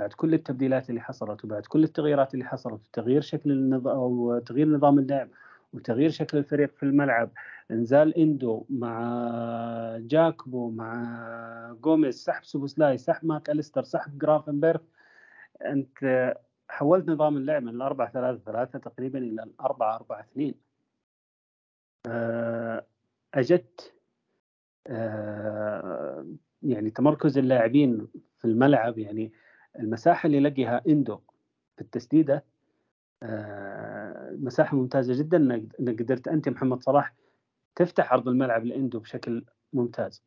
[0.00, 4.68] بعد كل التبديلات اللي حصلت وبعد كل التغييرات اللي حصلت وتغيير شكل النظام أو تغيير
[4.68, 5.28] نظام اللعب
[5.72, 7.30] وتغيير شكل الفريق في الملعب
[7.70, 14.80] إنزال إندو مع جاكبو مع جوميز سحب سوبوسلاي سحب ماك أليستر سحب جرافنبرغ
[15.64, 16.34] أنت
[16.68, 20.54] حولت نظام اللعب من الأربعة ثلاثة ثلاثة تقريبا إلى الأربعة أربعة اثنين.
[22.06, 22.86] آه،
[23.34, 23.94] أجدت
[24.86, 26.26] آه،
[26.62, 28.06] يعني تمركز اللاعبين
[28.38, 29.32] في الملعب يعني
[29.78, 31.20] المساحة اللي لقيها إندو
[31.76, 32.44] في التسديدة
[33.22, 35.36] آه، مساحة ممتازة جدا.
[35.80, 37.14] انك قدرت أنت محمد صلاح
[37.76, 40.22] تفتح عرض الملعب لإندو بشكل ممتاز.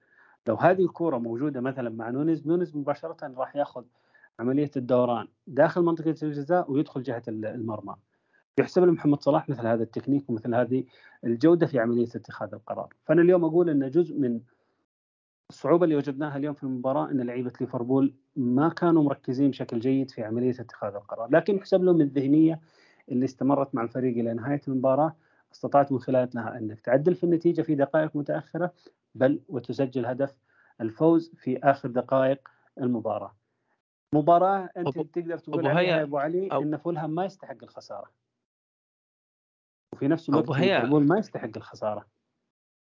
[0.48, 3.84] لو هذه الكورة موجودة مثلا مع نونيز نونيز مباشرة راح يأخذ
[4.40, 7.96] عملية الدوران داخل منطقة الجزاء ويدخل جهة المرمى.
[8.60, 10.84] يحسب لمحمد صلاح مثل هذا التكنيك ومثل هذه
[11.24, 12.94] الجودة في عملية اتخاذ القرار.
[13.06, 14.40] فأنا اليوم أقول إن جزء من
[15.50, 20.24] الصعوبة اللي وجدناها اليوم في المباراة أن لعيبة ليفربول ما كانوا مركزين بشكل جيد في
[20.24, 22.60] عملية اتخاذ القرار، لكن يحسب لهم الذهنية
[23.12, 25.16] اللي استمرت مع الفريق إلى نهاية المباراة
[25.54, 28.74] استطعت من خلالها أنك تعدل في النتيجة في دقائق متأخرة
[29.16, 30.36] بل وتسجل هدف
[30.82, 32.48] الفوز في آخر دقائق
[32.82, 33.36] المباراة.
[34.14, 38.12] مباراة أنت تقدر تقول عليها يا أبو علي أو أن فولهام ما يستحق الخسارة.
[39.94, 42.06] وفي نفس الوقت ليفربول ما يستحق الخسارة.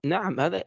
[0.04, 0.62] نعم هذا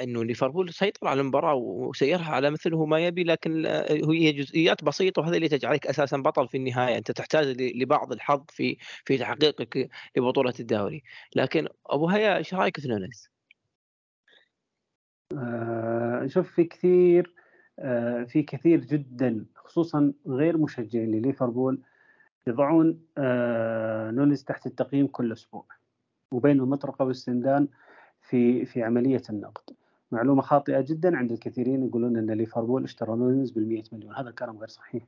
[0.00, 3.66] إنه ليفربول سيطر على المباراة وسيرها على مثله ما يبي لكن
[4.10, 8.76] هي جزئيات بسيطة وهذا اللي تجعلك أساسا بطل في النهاية أنت تحتاج لبعض الحظ في
[9.04, 11.02] في تحقيقك لبطولة الدوري
[11.36, 13.30] لكن أبو هيا إيش رأيك في نونيز؟
[15.38, 17.34] آه شوف في كثير
[17.78, 21.82] آه في كثير جدا خصوصا غير مشجعين لليفربول
[22.46, 25.66] يضعون آه نونيز تحت التقييم كل أسبوع
[26.30, 27.68] وبين المطرقه والسندان
[28.28, 29.76] في في عملية النقد.
[30.12, 34.14] معلومة خاطئة جدا عند الكثيرين يقولون أن ليفربول اشترى نونيز بال 100 مليون.
[34.14, 35.04] هذا الكلام غير صحيح.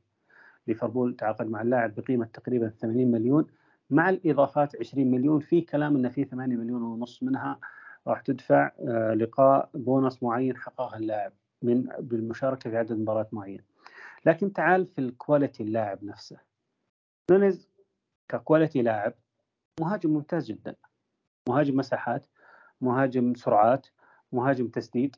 [0.66, 3.46] ليفربول تعاقد مع اللاعب بقيمة تقريبا 80 مليون.
[3.90, 7.59] مع الإضافات 20 مليون في كلام أن في 8 مليون ونص منها
[8.07, 13.61] راح تدفع آه، لقاء بونص معين حققه اللاعب من بالمشاركة في عدد مباريات معين
[14.26, 16.38] لكن تعال في ال quality اللاعب نفسه.
[17.31, 17.68] نونيز
[18.28, 19.14] ك quality لاعب
[19.81, 20.74] مهاجم ممتاز جدا.
[21.48, 22.26] مهاجم مساحات
[22.80, 23.86] مهاجم سرعات
[24.32, 25.16] مهاجم تسديد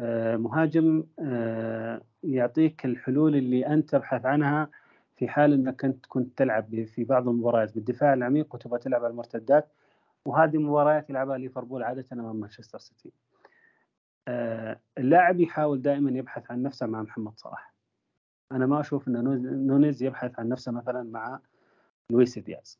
[0.00, 4.70] آه، مهاجم آه، يعطيك الحلول اللي أنت تبحث عنها
[5.16, 9.72] في حال إنك كنت كنت تلعب في بعض المباريات بالدفاع العميق وتبغى تلعب على المرتدات
[10.24, 13.12] وهذه مباريات يلعبها ليفربول عادة أمام مانشستر سيتي.
[14.28, 17.74] آه، اللاعب يحاول دائما يبحث عن نفسه مع محمد صلاح.
[18.52, 21.40] أنا ما أشوف إن نونيز يبحث عن نفسه مثلا مع
[22.10, 22.78] لويس دياز.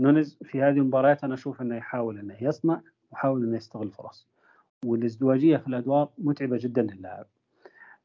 [0.00, 2.80] نونيز في هذه المباريات أنا أشوف إنه يحاول إنه يصنع
[3.12, 4.28] وحاول إنه يستغل الفرص
[4.84, 7.26] والازدواجية في الأدوار متعبة جدا للاعب.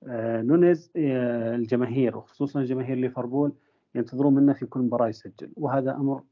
[0.08, 3.52] آه نونيز آه الجماهير وخصوصا جماهير ليفربول
[3.96, 5.52] ينتظرون منه في كل مباراة يسجل.
[5.56, 6.24] وهذا أمر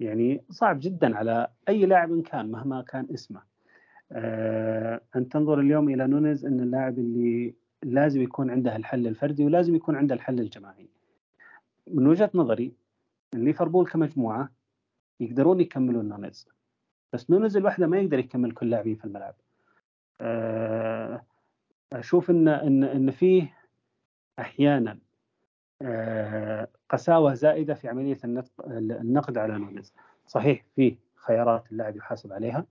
[0.00, 3.42] يعني صعب جدا على أي لاعب كان مهما كان اسمه.
[4.12, 9.74] آه أن تنظر اليوم إلى نونيز إن اللاعب اللي لازم يكون عنده الحل الفردي ولازم
[9.74, 10.88] يكون عنده الحل الجماعي.
[11.86, 12.72] من وجهة نظري
[13.34, 14.50] ليفربول كمجموعة
[15.20, 16.48] يقدرون يكملون نونيز.
[17.12, 19.34] بس نونز لوحده ما يقدر يكمل كل لاعبين في الملعب.
[20.20, 21.22] آه،
[21.92, 23.56] أشوف إن إن إن فيه
[24.38, 24.98] أحيانا
[25.82, 28.18] آه، قساوة زائدة في عملية
[28.80, 29.92] النقد على نونز
[30.26, 32.66] صحيح فيه خيارات اللاعب يحاسب عليها.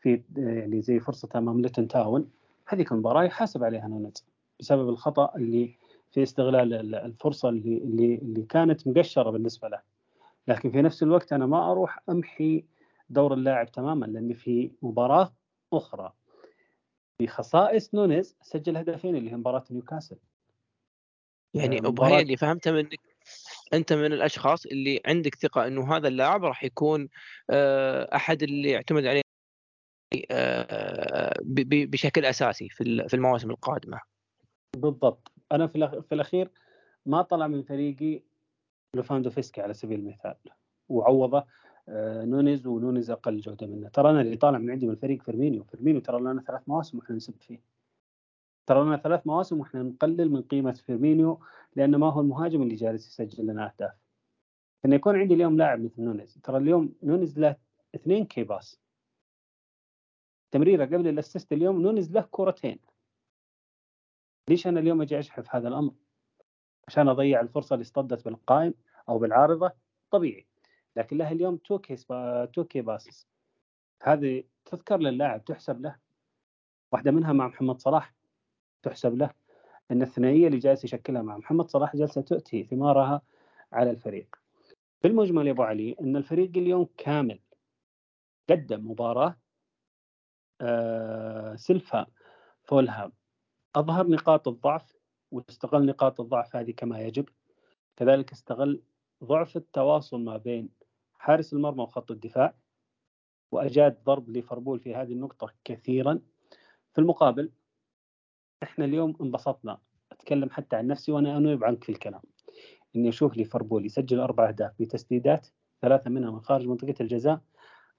[0.00, 2.30] في يعني زي فرصة أمام لوتن تاون.
[2.68, 4.24] هذيك المباراة يحاسب عليها نونز
[4.60, 5.74] بسبب الخطأ اللي
[6.10, 9.80] في استغلال الفرصة اللي اللي اللي كانت مقشرة بالنسبة له.
[10.48, 12.64] لكن في نفس الوقت أنا ما أروح أمحي
[13.12, 15.32] دور اللاعب تماما لأن في مباراة
[15.72, 16.12] أخرى.
[17.20, 20.16] بخصائص نونيز سجل هدفين اللي هي مباراة نيوكاسل.
[21.54, 23.00] يعني آه، ابو هي اللي فهمته منك
[23.74, 27.08] أنت من الأشخاص اللي عندك ثقة إنه هذا اللاعب راح يكون
[27.50, 29.22] آه، أحد اللي يعتمد عليه
[30.30, 31.34] آه،
[31.66, 34.00] بشكل أساسي في المواسم القادمة.
[34.76, 35.32] بالضبط.
[35.52, 36.50] أنا في الأخير
[37.06, 38.22] ما طلع من فريقي
[38.94, 40.36] لوفاندوفسكي على سبيل المثال
[40.88, 41.44] وعوضه
[41.88, 43.88] نونيز ونونيز أقل جودة منه.
[43.88, 45.64] ترى أنا اللي طالع من عندي من الفريق فيرمينيو.
[45.64, 47.60] فيرمينيو ترى لنا ثلاث مواسم وإحنا نسب فيه.
[48.66, 51.40] ترى لنا ثلاث مواسم وإحنا نقلل من قيمة فيرمينيو
[51.76, 53.92] لأنه ما هو المهاجم اللي جالس يسجل لنا أهداف.
[54.84, 56.38] ان يكون عندي اليوم لاعب مثل نونيز.
[56.42, 57.56] ترى اليوم نونيز له
[57.94, 58.80] اثنين key pass.
[60.50, 62.78] تمريرة قبل ال assist اليوم نونيز له كورتين.
[64.48, 65.92] ليش أنا اليوم أجي أجحف هذا الأمر؟
[66.88, 68.74] عشان أضيع الفرصة اللي اصطدمت بالقائم
[69.08, 69.72] أو بالعارضة؟
[70.10, 70.46] طبيعي.
[70.96, 72.06] لكن له اليوم two keys
[72.52, 73.28] two key passes
[74.02, 75.96] هذه تذكر للاعب تحسب له
[76.92, 78.14] واحدة منها مع محمد صلاح
[78.82, 79.30] تحسب له
[79.90, 83.22] إن الثنائية اللي جالس يشكلها مع محمد صلاح جالسة تؤتي ثمارها
[83.72, 84.36] على الفريق.
[85.00, 87.40] في المجمل يا أبو علي إن الفريق اليوم كامل
[88.50, 89.36] قدم مباراة
[90.60, 92.06] آه سلفا
[92.62, 93.12] فولهام.
[93.74, 94.96] أظهر نقاط الضعف
[95.30, 97.28] واستغل نقاط الضعف هذه كما يجب.
[97.96, 98.82] كذلك استغل
[99.24, 100.68] ضعف التواصل ما بين
[101.22, 102.54] حارس المرمى وخط الدفاع
[103.52, 106.20] وأجاد ضرب ليفربول في هذه النقطة كثيرا.
[106.92, 107.50] في المقابل
[108.62, 109.78] إحنا اليوم انبسطنا.
[110.12, 112.20] أتكلم حتى عن نفسي وأنا أنوب عنك في الكلام.
[112.96, 115.46] إني أشوف ليفربول يسجل أربع أهداف بتسديدات
[115.82, 117.40] ثلاثة منها من خارج منطقة الجزاء.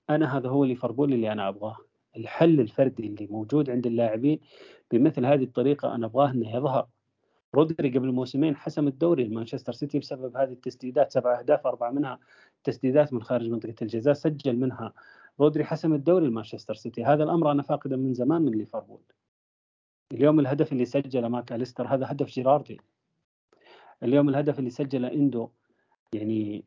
[0.09, 1.77] أنا هذا هو ليفربول اللي أنا أبغاه.
[2.17, 4.39] الحل الفردي اللي موجود عند اللاعبين
[4.91, 6.88] بمثل هذه الطريقة أنا أبغاه إنه يظهر.
[7.56, 12.20] رودري قبل موسمين حسم الدوري لمانشستر سيتي بسبب هذه التسديدات سبع أهداف أربعة منها
[12.63, 14.94] تسديدات من خارج منطقة الجزاء سجل منها
[15.39, 17.04] رودري حسم الدوري لمانشستر سيتي.
[17.04, 19.02] هذا الأمر أنا فاقده من زمان من ليفربول.
[20.12, 22.82] اليوم الهدف اللي سجله ماك أليستر هذا هدف جيراردي.
[24.04, 25.50] اليوم الهدف اللي سجله إندو
[26.13, 26.66] يعني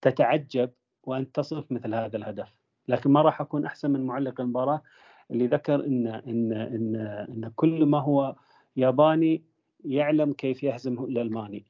[0.00, 0.70] تتعجب
[1.02, 2.54] وانت تصف مثل هذا الهدف.
[2.88, 4.82] لكن ما راح أكون أحسن من معلق المباراة
[5.30, 6.96] اللي ذكر ان ان ان
[7.28, 8.36] إن كل ما هو
[8.76, 9.47] ياباني
[9.84, 11.64] يعلم كيف يهزم الألماني.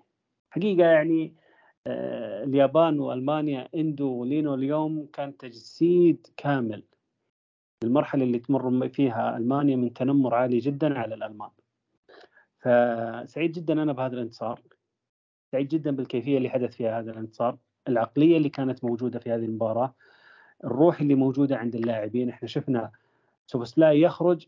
[0.51, 1.35] حقيقة يعني
[1.87, 6.83] آه، اليابان وألمانيا إندو ولينو اليوم كان تجسيد كامل
[7.85, 11.51] للمرحلة اللي تمر فيها ألمانيا من تنمر عالي جدا على الألمان.
[12.59, 14.61] فسعيد جدا أنا بهذا الانتصار.
[15.53, 17.59] سعيد جدا بالكيفية اللي حدث فيها هذا الانتصار.
[17.89, 19.95] العقلية اللي كانت موجودة في هذه المباراة.
[20.65, 22.29] الروح اللي موجودة عند اللاعبين.
[22.29, 22.91] إحنا شفنا
[23.47, 24.47] سوبسلاي يخرج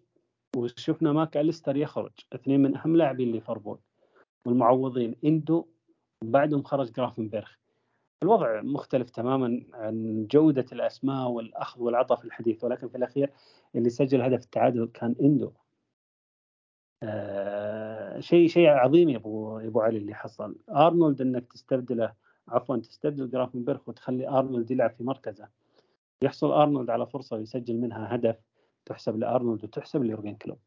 [0.56, 3.78] وشفنا ماك اليستر يخرج اثنين من أهم لاعبين ليفربول
[4.46, 5.66] والمعوضين إندو
[6.24, 7.48] وبعدهم خرج جرافنبرغ
[8.22, 13.30] الوضع مختلف تماما عن جودة الأسماء والأخذ والعطاء في الحديث ولكن في الأخير
[13.74, 15.52] اللي سجل هدف التعادل كان إندو.
[17.02, 20.56] آه شيء شيء عظيم يا أبو يا أبو علي اللي حصل.
[20.70, 22.12] أرنولد إنك تستبدله
[22.48, 25.48] عفوا تستبدل جرافنبرغ وتخلي أرنولد يلعب في مركزه.
[26.22, 28.36] يحصل أرنولد على فرصة ويسجل منها هدف
[28.86, 30.58] تحسب لأرنولد وتحسب ليورجن كلوب.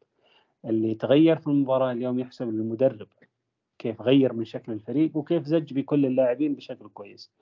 [0.64, 3.08] اللي تغير في المباراة اليوم يحسب للمدرب
[3.78, 7.32] كيف غير من شكل الفريق وكيف زج بكل اللاعبين بشكل كويس.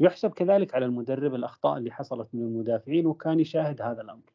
[0.00, 4.32] يحسب كذلك على المدرب الأخطاء اللي حصلت من المدافعين وكان يشاهد هذا الأمر.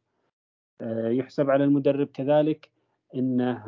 [0.80, 2.70] آه، يحسب على المدرب كذلك
[3.14, 3.64] إنه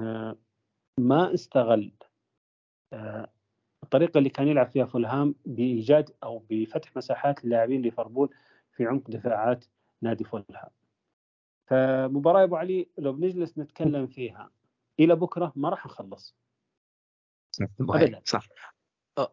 [0.99, 1.93] ما استغل
[2.93, 3.29] آه،
[3.83, 8.31] الطريقة اللي كان يلعب فيها فولهام بإيجاد أو بفتح مساحات للاعبين ليفربول
[8.73, 9.65] في عمق دفاعات
[10.03, 10.71] نادي فولهام.
[11.67, 14.51] فمباراة أبو علي لو بنجلس نتكلم فيها
[15.01, 16.37] إلى بكرة ما راح نخلص.
[17.81, 18.21] ابدا.
[18.25, 18.49] صح.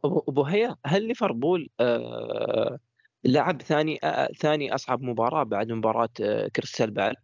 [0.05, 2.79] أبو هيا هل ليفربول آه
[3.23, 7.15] لعب ثاني آه ثاني أصعب مباراة بعد مباراة آه كريستال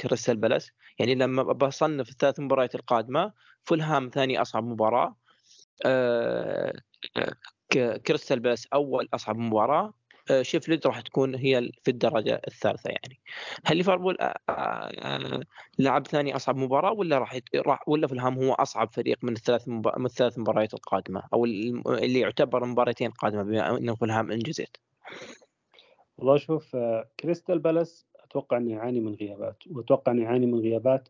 [0.00, 3.32] كريستال بالاس؟ يعني لما بصنف الثلاث مباريات القادمة
[3.64, 5.16] فولهام ثاني أصعب مباراة
[8.06, 9.94] كريستال بالاس أول أصعب مباراة
[10.42, 13.20] شيفلد راح تكون هي في الدرجة الثالثة يعني.
[13.64, 15.42] هل ليفربول آه، آه،
[15.78, 20.06] لعب ثاني أصعب مباراة ولا راح راح ولا فلهام هو أصعب فريق من الثلاث من
[20.06, 24.76] الثلاث مباريات القادمة أو اللي يعتبر مباراتين قادمة بما انه فلهام أنجزت؟
[26.18, 26.76] والله شوف
[27.20, 31.08] كريستال بالاس أتوقع إنه يعاني من غيابات وأتوقع إنه يعاني من غيابات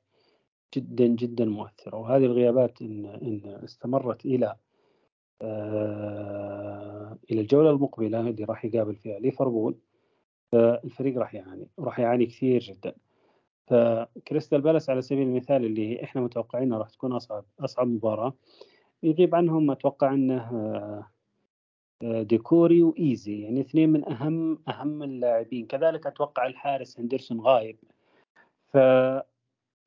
[0.77, 1.97] جدا جدا مؤثرة.
[1.97, 4.57] وهذه الغيابات ان إن استمرت إلى آه،
[7.31, 9.77] إلى الجولة المقبلة اللي راح يقابل فيها ليفربول.
[10.53, 12.95] فالفريق راح يعاني وراح يعاني كثير جدا.
[13.67, 18.33] فكريستال بالاس على سبيل المثال اللي إحنا متوقعينها راح تكون أصعب أصعب مباراة
[19.03, 20.43] يغيب عنهم أتوقع إنه
[22.03, 23.43] آه، ديكوري وإيزي.
[23.43, 25.67] يعني اثنين من أهم أهم اللاعبين.
[25.67, 27.79] كذلك أتوقع الحارس هندرسون غايب.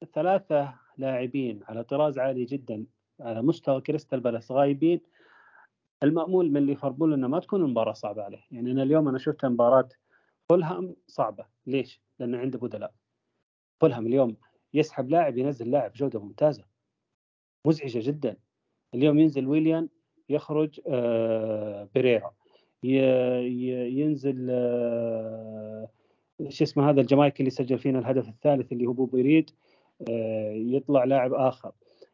[0.01, 2.85] فثلاثة لاعبين على طراز عالي جدا
[3.19, 5.01] على مستوى كريستال بالاس غايبين.
[6.03, 8.43] المأمول من ليفربول إنه ما تكون المباراه صعبة عليه.
[8.51, 9.89] يعني أنا اليوم أنا شفت مباراة
[10.49, 11.45] فولهام صعبة.
[11.67, 12.93] ليش؟ لأنه عنده بدلاء.
[13.81, 14.37] فولهام اليوم
[14.73, 16.63] يسحب لاعب ينزل لاعب جودة ممتازة.
[17.65, 18.37] مزعجة جدا.
[18.93, 19.89] اليوم ينزل ويليان
[20.29, 22.33] يخرج آه بيريرا.
[22.83, 25.89] ينزل آه
[26.49, 29.49] شو اسمه هذا الجمايكي اللي سجل فينا الهدف الثالث اللي هو بوبي ريد
[30.09, 31.71] آه يطلع لاعب آخر.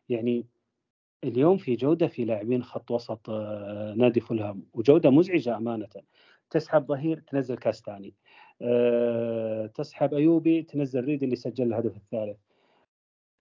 [0.10, 0.45] يعني
[1.23, 5.88] اليوم في جودة في لاعبين خط وسط آه، نادي فولهام وجودة مزعجة أمانة.
[6.49, 8.13] تسحب ظهير تنزل كاستاني
[8.62, 12.38] آه، تسحب أيوبي تنزل ريد اللي سجل الهدف الثالث.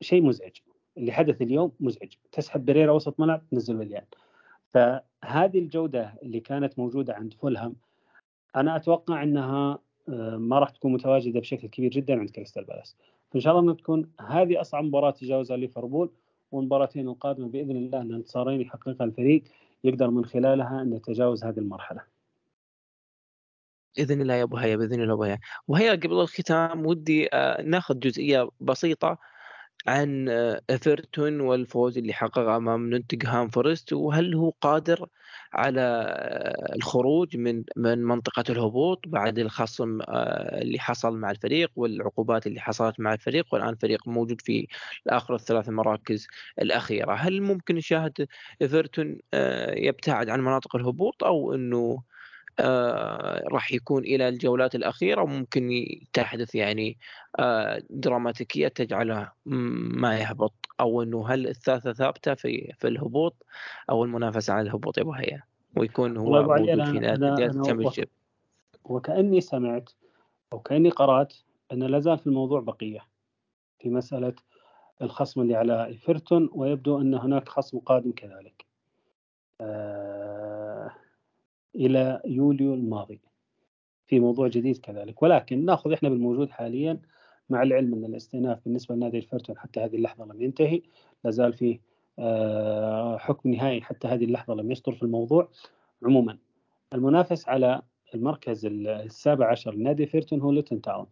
[0.01, 0.53] شيء مزعج.
[0.99, 2.12] اللي حدث اليوم مزعج.
[2.33, 4.05] تسحب بيريرا وسط ملعب تنزل ويليان.
[4.75, 7.77] فهذه الجودة اللي كانت موجودة عند فولهام
[8.57, 12.97] أنا أتوقع إنها آه، ما راح تكون متواجدة بشكل كبير جدا عند كريستال بالاس.
[13.31, 16.11] فإن شاء الله إنها تكون هذه أصعب مباراة تجاوزها ليفربول.
[16.53, 19.43] والمباراتين القادمة بإذن الله أن انتصارين يحققها الفريق
[19.85, 22.01] يقدر من خلالها أن يتجاوز هذه المرحلة.
[23.97, 25.39] بإذن الله يا أبو هيا بإذن الله أبو هيا.
[25.69, 29.19] وهيا قبل الختام ودي آه، ناخذ جزئية بسيطة
[29.87, 35.09] عن آه، ايفرتون والفوز اللي حققه أمام نوتنغهام فورست وهل هو قادر
[35.53, 42.47] على آه، الخروج من من منطقة الهبوط بعد الخصم آه، اللي حصل مع الفريق والعقوبات
[42.47, 44.67] اللي حصلت مع الفريق؟ والآن الفريق موجود في
[45.09, 46.27] اخر الثلاث مراكز
[46.62, 47.15] الأخيرة.
[47.15, 48.27] هل ممكن نشاهد
[48.62, 49.19] ايفرتون
[49.77, 52.03] يبتعد عن مناطق الهبوط أو إنه
[53.53, 56.99] راح يكون إلى الجولات الأخيرة وممكن ي تحدث يعني
[57.38, 63.47] آآ دراماتيكية تجعله ما يهبط، أو إنه هل الثالثة ثابتة في في الهبوط
[63.90, 65.42] أو المنافسة على الهبوط أبو هيا،
[65.77, 67.51] ويكون هو موجود في نهاية
[68.85, 69.90] وكأني سمعت
[70.53, 71.35] أو كأني قرأت
[71.73, 73.07] أن لا زال في الموضوع بقية
[73.79, 74.35] في مسألة
[75.03, 78.66] الخصم اللي على إيفرتون ويبدو أن هناك خصم قادم كذلك.
[79.61, 80.56] آه،
[81.77, 83.21] إلى يوليو الماضي.
[84.07, 85.23] في موضوع جديد كذلك.
[85.23, 87.01] ولكن نأخذ إحنا بالموجود حاليا
[87.51, 90.83] مع العلم أن الاستئناف بالنسبة لنادي إيفرتون حتى هذه اللحظة لم ينتهي.
[91.25, 91.81] لا زال فيه
[92.19, 95.49] آه، حكم نهائي حتى هذه اللحظة لم يصدر في الموضوع.
[96.03, 96.39] عموما
[96.95, 97.83] المنافس على
[98.15, 101.07] المركز السابع عشر لنادي إيفرتون هو لوتن تاون.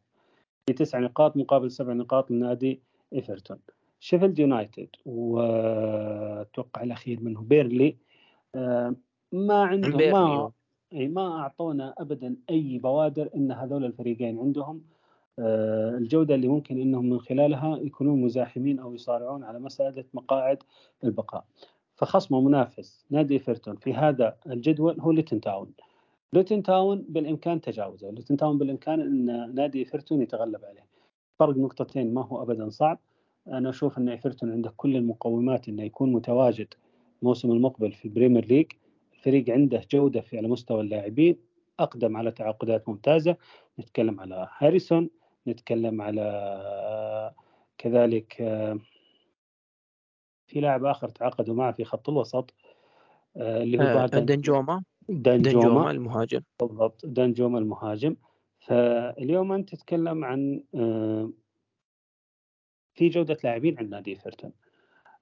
[0.70, 2.80] بتسع نقاط مقابل سبع نقاط لنادي
[3.12, 3.58] إيفرتون.
[4.00, 7.96] شيفيلد يونايتد وأتوقع الأخير منه بيرنلي
[8.54, 8.94] آه،
[9.34, 10.50] ما عندهم ما
[10.92, 14.82] إي ما أعطونا ابدا أي بوادر إن هذول الفريقين عندهم
[15.38, 20.58] آه، الجودة اللي ممكن إنهم من خلالها يكونون مزاحمين أو يصارعون على مساله مقاعد
[21.04, 21.44] البقاء.
[21.94, 25.72] فخصم ومنافس نادي إيفرتون في هذا الجدول هو لوتن تاون.
[26.32, 30.86] لوتن تاون بالإمكان تجاوزه، لوتن تاون بالإمكان إن نادي إيفرتون يتغلب عليه.
[31.38, 32.98] فرق نقطتين ما هو ابدا صعب.
[33.48, 36.74] أنا أشوف إن إيفرتون عنده كل المقومات إنه يكون متواجد
[37.22, 38.66] الموسم المقبل في البريمير ليج.
[39.26, 41.36] الفريق عنده جودة في على مستوى اللاعبين،
[41.78, 43.36] أقدم على تعاقدات ممتازة،
[43.78, 45.10] نتكلم على هاريسون،
[45.46, 47.34] نتكلم على
[47.78, 48.34] كذلك
[50.46, 52.54] في لاعب آخر تعاقدوا معه في خط الوسط
[53.36, 56.40] آه، اللي هو آه دنجوما دنجوما المهاجم.
[56.60, 58.16] بالضبط دنجوما المهاجم.
[58.58, 61.30] فاليوم أنت تتكلم عن آه،
[62.94, 64.52] في جودة لاعبين عند نادي إيفرتون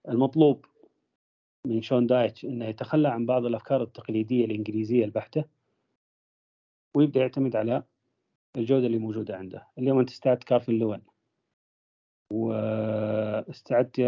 [0.08, 0.66] المطلوب
[1.66, 5.44] من شون دايش إنه يتخلى عن بعض الأفكار التقليدية الإنجليزية البحتة
[6.94, 7.82] ويبدأ يعتمد على
[8.56, 11.02] الجودة اللي موجودة عنده اليوم أنت استعدت كالفرت لوين
[12.30, 14.00] واستعدت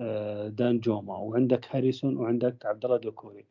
[0.00, 3.46] آه، دانجوما وعندك هاريسون وعندك عبد الله دوكوري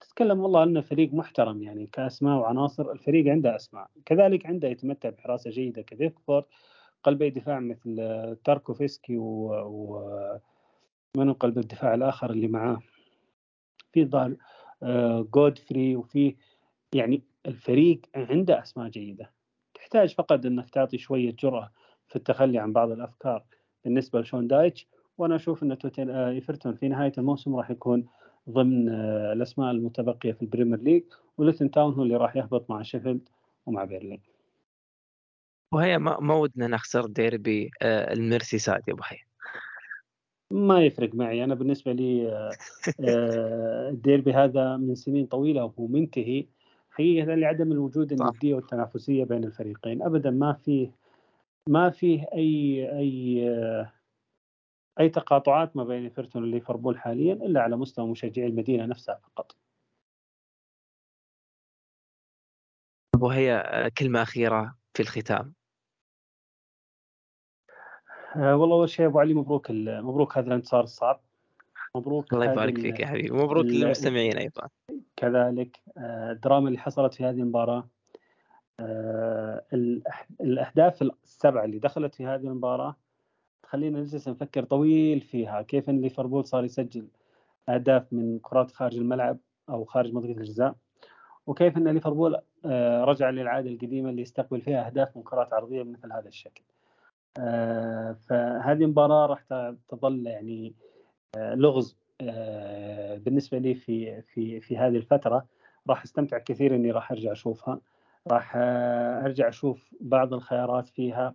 [0.00, 5.50] تتكلم والله إنه فريق محترم يعني كأسماء وعناصر الفريق عنده أسماء كذلك عنده يتمتع بحراسة
[5.50, 6.44] جيدة كبيكفورد
[7.02, 7.96] قلبي دفاع مثل
[8.44, 10.38] تاركوفسكي و, و...
[11.16, 12.82] من قلب الدفاع الآخر اللي معاه.
[13.92, 14.36] في ظهر
[14.82, 16.36] آه، جودفري وفي
[16.94, 19.32] يعني الفريق عنده أسماء جيدة.
[19.74, 21.72] تحتاج فقط إنك تعطي شوية جرأة
[22.08, 23.44] في التخلي عن بعض الأفكار.
[23.84, 24.86] بالنسبة لشون دايتش
[25.18, 28.06] وأنا أشوف إن توتن آه، إيفرتون في نهاية الموسم راح يكون
[28.50, 31.02] ضمن آه، الأسماء المتبقية في البريمير ليج
[31.38, 33.28] ولوتن تاون هو اللي راح يهبط مع شيفيلد
[33.66, 34.22] ومع بيرنلي.
[35.72, 39.27] وهي ما, ما ودنا نخسر ديربي الميرسي سايد يا أبو حي.
[40.50, 42.30] ما يفرق معي أنا بالنسبة لي
[43.90, 46.46] الديربي هذا من سنين طويلة وهو منتهي
[46.90, 50.90] حقيقة لعدم الوجود الندية والتنافسية بين الفريقين ابدا ما فيه
[51.68, 53.48] ما فيه أي أي
[55.00, 59.56] أي تقاطعات ما بين إيفرتون وليفربول حاليا إلا على مستوى مشجعي المدينة نفسها فقط.
[63.20, 63.64] وهي
[63.98, 65.57] كلمة أخيرة في الختام.
[68.36, 71.20] أه والله أول شيء أبو علي مبروك مبروك هذا الانتصار الصعب.
[71.94, 74.68] مبروك الله يبارك فيك يا حبيبي مبروك للمستمعين أيضا.
[75.16, 77.88] كذلك آه، الدراما اللي حصلت في هذه المباراة
[78.80, 79.64] آه،
[80.40, 82.96] الأهداف السبعة اللي دخلت في هذه المباراة
[83.66, 87.08] خلينا نجلس نفكر طويل فيها كيف إن ليفربول صار يسجل
[87.68, 89.38] أهداف من كرات خارج الملعب
[89.68, 90.74] أو خارج منطقة الجزاء
[91.46, 96.12] وكيف إن ليفربول آه، رجع للعادة القديمة اللي يستقبل فيها أهداف من كرات عرضية بمثل
[96.12, 96.62] هذا الشكل.
[97.38, 99.44] آه، فهذه المباراه راح
[99.88, 100.74] تظل يعني
[101.36, 101.96] آه، لغز
[103.16, 105.46] بالنسبة لي في في في هذه الفترة.
[105.88, 107.80] راح أستمتع كثير إني راح أرجع أشوفها.
[108.28, 108.52] راح
[109.24, 111.34] أرجع أشوف بعض الخيارات فيها.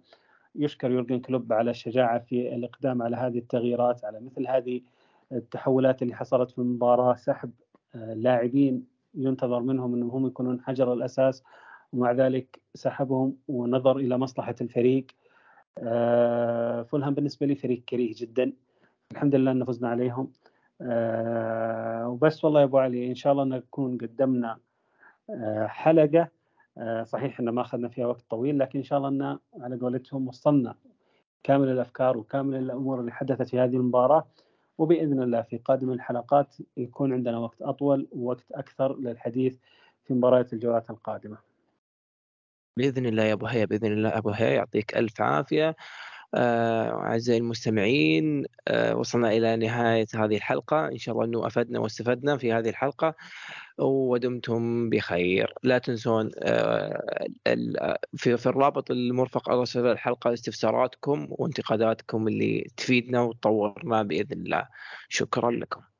[0.55, 4.81] يشكر يورجن كلوب على الشجاعة في الإقدام على هذه التغييرات على مثل هذه
[5.31, 7.15] التحولات اللي حصلت في المباراة.
[7.15, 7.51] سحب
[7.95, 11.43] آه، لاعبين ينتظر منهم أنهم هم يكونون حجر الأساس.
[11.93, 15.05] ومع ذلك سحبهم ونظر إلى مصلحة الفريق.
[15.77, 18.53] آه، فولهام بالنسبة لي فريق كريه جدا.
[19.11, 20.31] الحمد لله أن فزنا عليهم.
[20.81, 24.59] آه، وبس والله يا أبو علي إن شاء الله نكون قدمنا
[25.65, 26.27] حلقة.
[26.77, 30.27] آه، صحيح ان ما أخذنا فيها وقت طويل لكن إن شاء الله ان على قولتهم
[30.27, 30.75] وصلنا
[31.43, 34.27] كامل الأفكار وكامل الأمور اللي حدثت في هذه المباراة.
[34.77, 39.57] وبإذن الله في قادم الحلقات يكون عندنا وقت أطول ووقت أكثر للحديث
[40.03, 41.52] في مباريات الجولات القادمة.
[42.77, 45.75] بإذن الله يا أبو هيا، بإذن الله أبو هيا يعطيك ألف عافية.
[46.35, 52.37] آآ أعزائي المستمعين آه وصلنا إلى نهاية هذه الحلقة، إن شاء الله أنه أفدنا واستفدنا
[52.37, 53.15] في هذه الحلقة
[53.79, 55.53] ودمتم بخير.
[55.63, 64.03] لا تنسون آه، ال في في الرابط المرفق أرسل الحلقة استفساراتكم وانتقاداتكم اللي تفيدنا وتطورنا
[64.03, 64.67] بإذن الله.
[65.09, 65.92] شكرًا لكم.